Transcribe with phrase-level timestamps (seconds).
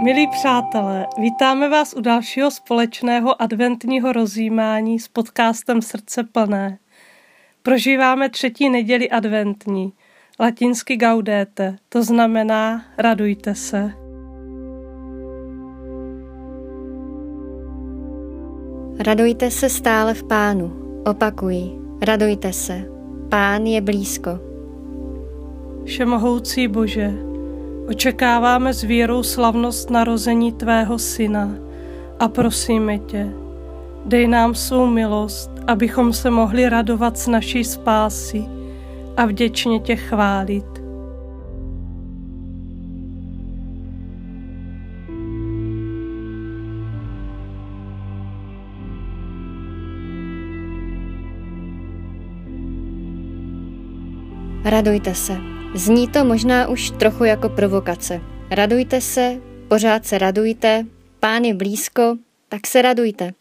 [0.00, 6.78] Milí přátelé, vítáme vás u dalšího společného adventního rozjímání s podcastem Srdce plné.
[7.62, 9.92] Prožíváme třetí neděli adventní,
[10.40, 13.92] latinsky gaudete, to znamená radujte se.
[18.98, 20.72] Radujte se stále v Pánu.
[21.06, 21.70] Opakuji,
[22.02, 22.84] radujte se.
[23.28, 24.30] Pán je blízko.
[25.84, 27.27] Všemohoucí Bože,
[27.88, 31.48] očekáváme s vírou slavnost narození Tvého Syna
[32.20, 33.32] a prosíme Tě,
[34.04, 38.44] dej nám svou milost, abychom se mohli radovat z naší spásy
[39.16, 40.64] a vděčně Tě chválit.
[54.64, 55.57] Radujte se.
[55.74, 58.20] Zní to možná už trochu jako provokace.
[58.50, 60.86] Radujte se, pořád se radujte,
[61.20, 62.16] pán je blízko,
[62.48, 63.32] tak se radujte.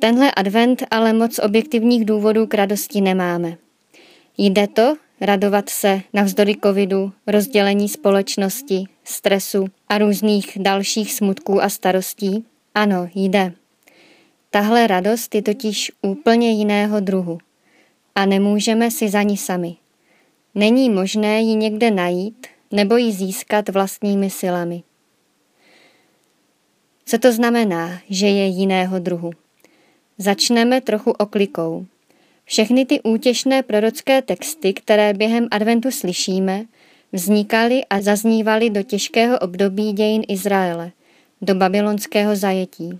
[0.00, 3.56] Tenhle advent ale moc objektivních důvodů k radosti nemáme.
[4.38, 12.44] Jde to radovat se navzdory covidu, rozdělení společnosti, stresu a různých dalších smutků a starostí?
[12.74, 13.52] Ano, jde.
[14.50, 17.38] Tahle radost je totiž úplně jiného druhu
[18.14, 19.79] a nemůžeme si za ní sami.
[20.54, 24.82] Není možné ji někde najít nebo ji získat vlastními silami.
[27.04, 29.30] Co to znamená, že je jiného druhu?
[30.18, 31.86] Začneme trochu oklikou.
[32.44, 36.64] Všechny ty útěšné prorocké texty, které během adventu slyšíme,
[37.12, 40.92] vznikaly a zaznívaly do těžkého období dějin Izraele,
[41.42, 42.98] do babylonského zajetí.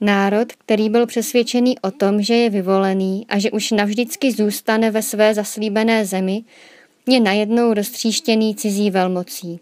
[0.00, 5.02] Národ, který byl přesvědčený o tom, že je vyvolený a že už navždycky zůstane ve
[5.02, 6.44] své zaslíbené zemi,
[7.06, 9.60] je najednou roztříštěný cizí velmocí.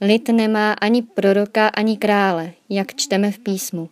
[0.00, 3.88] Lid nemá ani proroka, ani krále, jak čteme v písmu.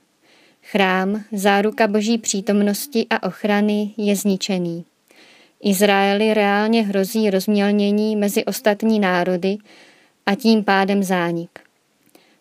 [0.62, 4.84] Chrám, záruka boží přítomnosti a ochrany, je zničený.
[5.62, 9.56] Izraeli reálně hrozí rozmělnění mezi ostatní národy
[10.26, 11.63] a tím pádem zánik.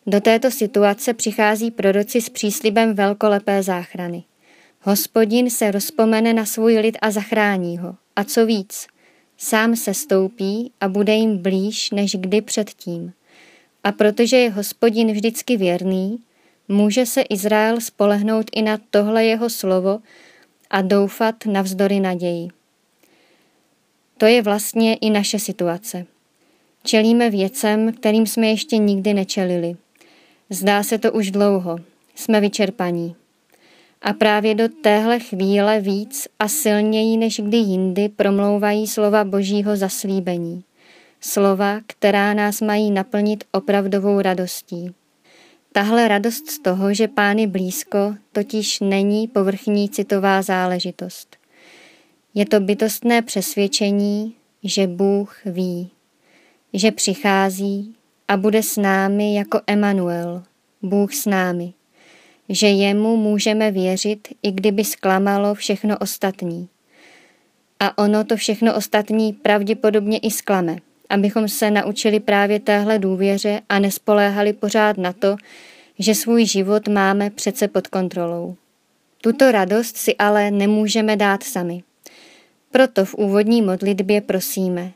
[0.07, 4.23] Do této situace přichází proroci s příslibem velkolepé záchrany.
[4.81, 7.95] Hospodin se rozpomene na svůj lid a zachrání ho.
[8.15, 8.87] A co víc,
[9.37, 13.13] sám se stoupí a bude jim blíž než kdy předtím.
[13.83, 16.19] A protože je hospodin vždycky věrný,
[16.67, 19.99] může se Izrael spolehnout i na tohle jeho slovo
[20.69, 22.47] a doufat navzdory naději.
[24.17, 26.05] To je vlastně i naše situace.
[26.83, 29.75] Čelíme věcem, kterým jsme ještě nikdy nečelili.
[30.49, 31.77] Zdá se to už dlouho.
[32.15, 33.15] Jsme vyčerpaní.
[34.01, 40.63] A právě do téhle chvíle víc a silněji než kdy jindy promlouvají slova božího zaslíbení.
[41.21, 44.93] Slova, která nás mají naplnit opravdovou radostí.
[45.71, 51.37] Tahle radost z toho, že pán je blízko, totiž není povrchní citová záležitost.
[52.33, 54.33] Je to bytostné přesvědčení,
[54.63, 55.89] že Bůh ví,
[56.73, 57.95] že přichází
[58.28, 60.44] a bude s námi jako Emanuel,
[60.81, 61.73] Bůh s námi
[62.50, 66.69] že jemu můžeme věřit, i kdyby zklamalo všechno ostatní.
[67.79, 70.78] A ono to všechno ostatní pravděpodobně i sklame,
[71.09, 75.35] abychom se naučili právě téhle důvěře a nespoléhali pořád na to,
[76.00, 78.56] že svůj život máme přece pod kontrolou.
[79.22, 81.83] Tuto radost si ale nemůžeme dát sami.
[82.72, 84.91] Proto v úvodní modlitbě prosíme,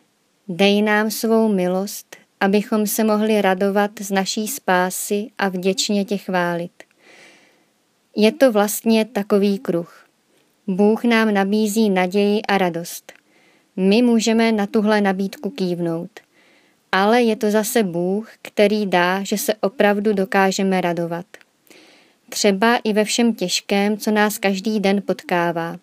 [0.48, 6.72] dej nám svou milost, abychom se mohli radovat z naší spásy a vděčně tě chválit.
[8.16, 10.06] Je to vlastně takový kruh.
[10.68, 13.14] Bůh nám nabízí naději a radost.
[13.76, 16.10] My můžeme na tuhle nabídku kývnout.
[16.92, 21.26] Ale je to zase Bůh, který dá, že se opravdu dokážeme radovat.
[22.30, 25.78] Třeba i ve všem těžkém, co nás každý den potkává.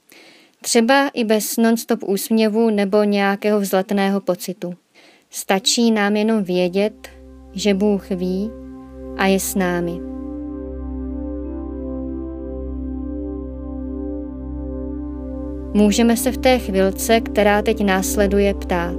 [0.60, 4.74] Třeba i bez non-stop úsměvu nebo nějakého vzletného pocitu.
[5.36, 7.08] Stačí nám jenom vědět,
[7.52, 8.50] že Bůh ví
[9.16, 10.00] a je s námi.
[15.74, 18.96] Můžeme se v té chvilce, která teď následuje, ptát.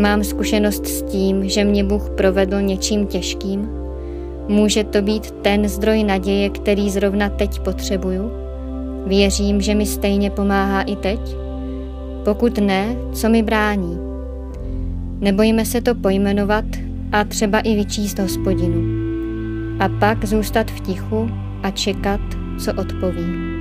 [0.00, 3.68] Mám zkušenost s tím, že mě Bůh provedl něčím těžkým?
[4.48, 8.30] Může to být ten zdroj naděje, který zrovna teď potřebuju?
[9.06, 11.20] Věřím, že mi stejně pomáhá i teď?
[12.24, 14.11] Pokud ne, co mi brání?
[15.22, 16.64] Nebojíme se to pojmenovat
[17.12, 18.82] a třeba i vyčíst hospodinu.
[19.80, 21.30] A pak zůstat v tichu
[21.62, 22.20] a čekat,
[22.58, 23.51] co odpoví.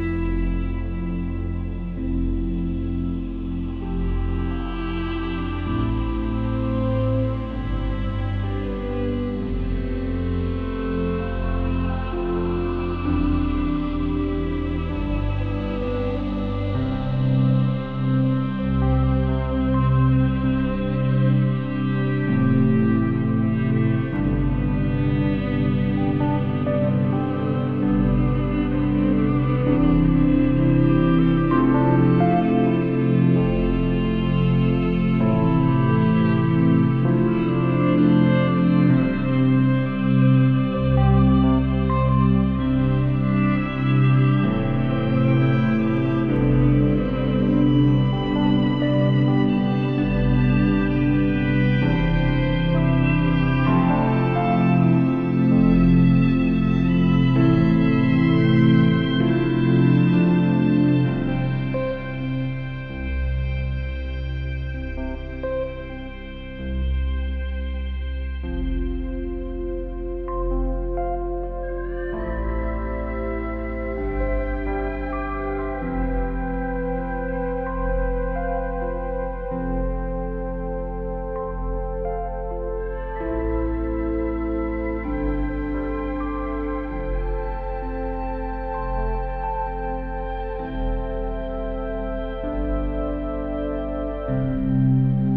[94.31, 95.30] うん。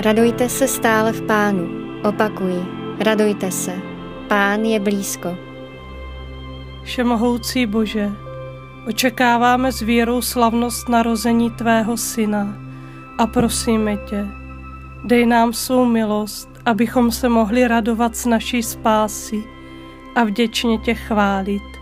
[0.00, 1.68] Radujte se stále v Pánu.
[2.08, 2.64] Opakuji,
[3.00, 3.72] radujte se.
[4.28, 5.36] Pán je blízko.
[6.84, 8.10] Všemohoucí Bože,
[8.86, 12.56] očekáváme s vírou slavnost narození Tvého Syna
[13.18, 14.26] a prosíme Tě,
[15.04, 19.44] dej nám svou milost, abychom se mohli radovat z naší spásy
[20.16, 21.79] a vděčně Tě chválit.